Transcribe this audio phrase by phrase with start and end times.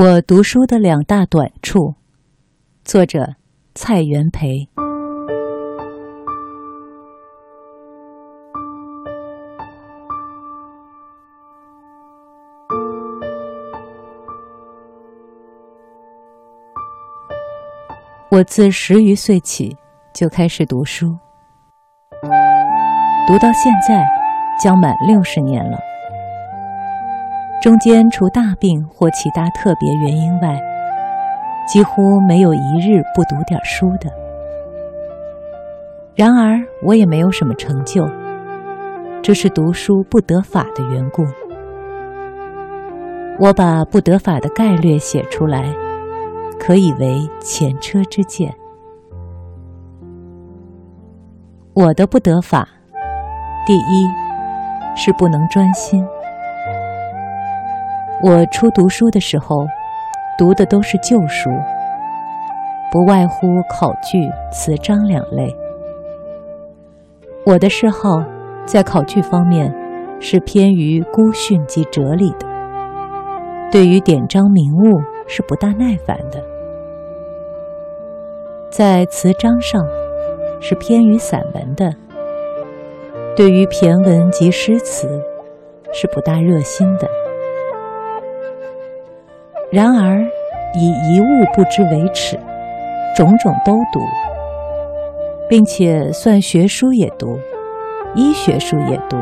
[0.00, 1.96] 我读书的两大短处，
[2.84, 3.34] 作者
[3.74, 4.68] 蔡元培。
[18.30, 19.76] 我自十余岁起
[20.14, 21.18] 就开始读书，
[23.26, 24.06] 读到现在
[24.62, 25.87] 将满六十年了。
[27.60, 30.60] 中间除大病或其他特别原因外，
[31.66, 34.08] 几乎没有一日不读点书的。
[36.14, 38.08] 然而我也没有什么成就，
[39.22, 41.24] 这是读书不得法的缘故。
[43.40, 45.74] 我把不得法的概略写出来，
[46.60, 48.54] 可以为前车之鉴。
[51.74, 52.68] 我的不得法，
[53.66, 54.08] 第一
[54.96, 56.06] 是不能专心。
[58.20, 59.64] 我初读书的时候，
[60.36, 61.48] 读的都是旧书，
[62.90, 65.56] 不外乎考据、词章两类。
[67.46, 68.24] 我的嗜好
[68.66, 69.72] 在考据方面
[70.18, 72.46] 是偏于孤训及哲理的，
[73.70, 76.42] 对于典章名物是不大耐烦的。
[78.68, 79.80] 在词章上
[80.60, 81.94] 是偏于散文的，
[83.36, 85.08] 对于骈文及诗词
[85.92, 87.08] 是不大热心的。
[89.70, 90.22] 然而，
[90.74, 92.38] 以一物不知为耻，
[93.14, 94.00] 种种都读，
[95.46, 97.38] 并且算学书也读，
[98.14, 99.18] 医学书也读，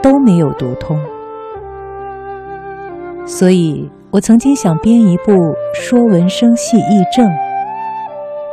[0.00, 0.96] 都没有读通。
[3.26, 5.32] 所以我曾经想编一部
[5.74, 7.26] 《说文生系义正》，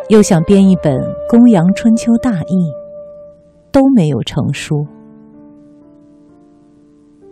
[0.10, 1.00] 又想编一本
[1.30, 2.36] 《公羊春秋大义》，
[3.72, 4.88] 都没有成书。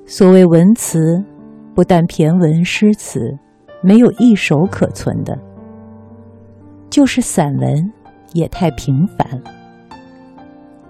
[0.06, 1.24] 所谓文辞，
[1.74, 3.36] 不但骈文诗词。
[3.84, 5.38] 没有一首可存的，
[6.90, 7.92] 就是散文
[8.32, 9.52] 也太平凡了。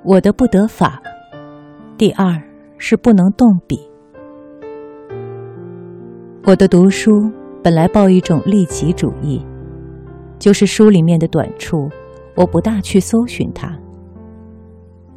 [0.03, 1.01] 我的不得法，
[1.97, 2.39] 第二
[2.77, 3.75] 是不能动笔。
[6.45, 7.31] 我的读书
[7.63, 9.43] 本来抱一种利己主义，
[10.37, 11.89] 就是书里面的短处，
[12.35, 13.75] 我不大去搜寻它。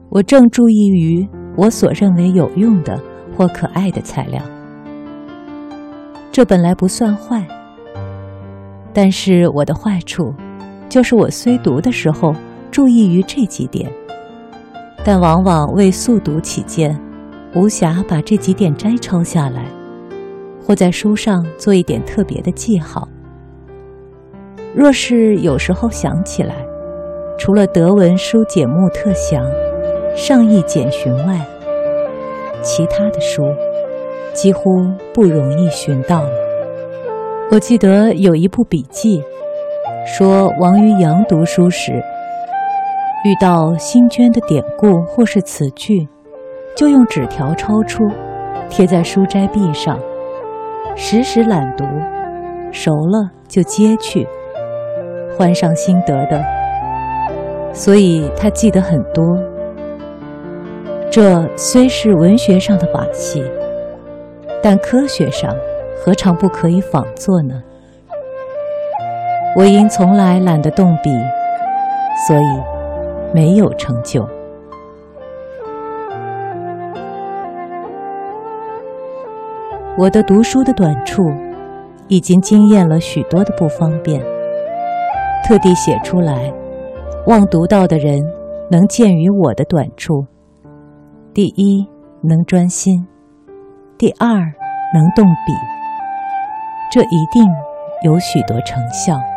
[0.09, 2.99] 我正注意于我所认为有用的
[3.37, 4.41] 或可爱的材料，
[6.33, 7.47] 这本来不算坏。
[8.97, 10.33] 但是我的坏处，
[10.89, 12.35] 就是我虽读的时候
[12.71, 13.93] 注意于这几点，
[15.05, 16.99] 但往往为速读起见，
[17.55, 19.67] 无暇把这几点摘抄下来，
[20.65, 23.07] 或在书上做一点特别的记号。
[24.75, 26.55] 若是有时候想起来，
[27.39, 29.47] 除了德文书解目特详、
[30.17, 31.39] 上意简寻外，
[32.63, 33.43] 其他的书
[34.33, 36.46] 几乎不容易寻到了。
[37.49, 39.23] 我记得有一部笔记，
[40.05, 41.93] 说王于洋读书时，
[43.25, 46.09] 遇到新捐的典故或是词句，
[46.77, 48.03] 就用纸条抄出，
[48.69, 49.97] 贴在书斋壁上，
[50.97, 51.85] 时时朗读，
[52.73, 54.27] 熟了就接去，
[55.39, 56.45] 换上心得的，
[57.73, 59.25] 所以他记得很多。
[61.13, 63.45] 这虽是文学上的把戏，
[64.61, 65.55] 但科学上。
[66.07, 67.61] 何尝不可以仿作呢？
[69.57, 71.11] 我因从来懒得动笔，
[72.29, 72.63] 所以
[73.35, 74.25] 没有成就。
[79.99, 81.25] 我的读书的短处，
[82.07, 84.23] 已经惊艳了许多的不方便，
[85.45, 86.55] 特地写出来，
[87.27, 88.25] 望读到的人
[88.71, 90.25] 能见于我的短处：
[91.35, 91.85] 第一，
[92.21, 93.05] 能专心；
[93.99, 94.37] 第二，
[94.95, 95.76] 能动笔。
[96.91, 97.43] 这一定
[98.03, 99.36] 有许多成效。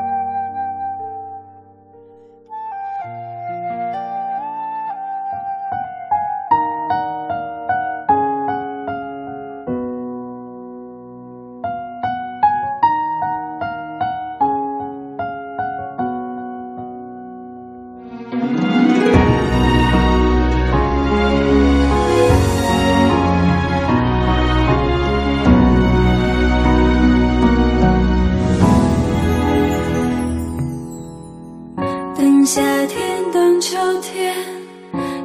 [32.59, 34.35] 夏天等秋天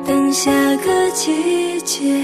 [0.06, 2.22] 等下个季节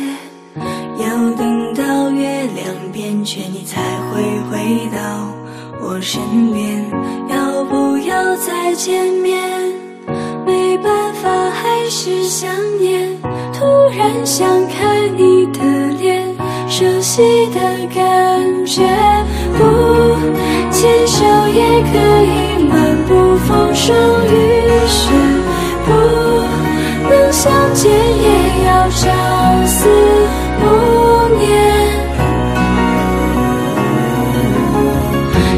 [1.01, 5.27] 要等到月亮变全你才会回到
[5.83, 6.23] 我身
[6.53, 6.89] 边
[7.29, 9.43] 要不要再见面
[10.47, 12.49] 没办法还是想
[12.79, 13.09] 念
[13.53, 13.67] 突
[13.99, 16.25] 然想看你的脸
[16.69, 17.61] 熟悉的
[17.93, 18.83] 感觉
[19.59, 20.15] 不
[20.71, 23.97] 牵手也可以漫步风霜
[24.29, 24.50] 雨
[24.91, 25.09] 是，
[25.87, 25.89] 不
[27.09, 28.27] 能相见也
[28.67, 29.01] 要朝
[29.67, 29.79] 思
[30.61, 30.65] 暮
[31.39, 31.43] 念。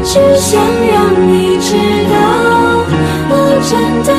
[0.05, 0.93] 只想让
[1.27, 1.69] 你知
[2.13, 2.15] 道，
[3.29, 3.33] 我
[3.69, 3.71] 真
[4.05, 4.09] 的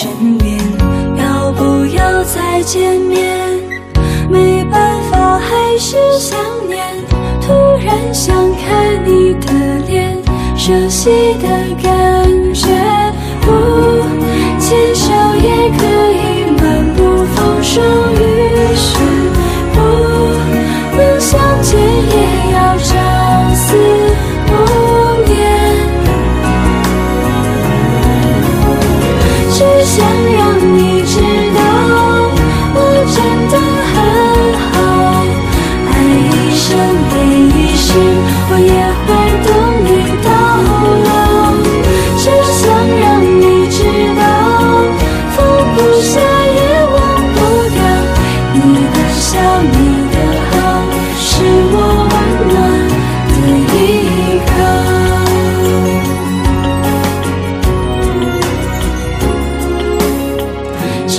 [0.00, 0.58] 身边。
[1.18, 3.38] 要不要再见面？
[4.30, 6.82] 没办法，还是想念。
[7.42, 7.52] 突
[7.84, 9.52] 然想看你的
[9.86, 10.16] 脸，
[10.56, 11.48] 熟悉的
[11.82, 12.09] 感
[29.60, 30.89] 只想让你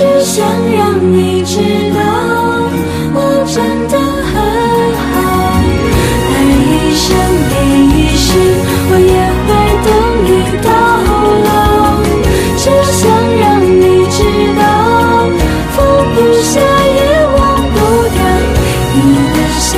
[0.02, 1.60] 只想让你知
[1.94, 2.00] 道，
[3.14, 3.16] 我
[3.46, 4.34] 真的很
[4.98, 5.14] 好，
[6.26, 7.06] 爱一生
[7.50, 7.52] 恋
[7.86, 8.26] 一世，
[8.90, 9.14] 我也
[9.46, 9.48] 会
[9.86, 9.88] 等
[10.26, 10.28] 你
[10.60, 10.66] 到
[11.46, 11.46] 老。
[12.58, 13.00] 只想
[13.38, 14.18] 让你知
[14.58, 14.60] 道，
[15.70, 15.78] 放
[16.14, 16.50] 不下
[16.98, 16.98] 也
[17.36, 17.40] 忘
[17.70, 17.78] 不
[18.10, 18.18] 掉，
[18.96, 18.98] 你
[19.34, 19.70] 的笑，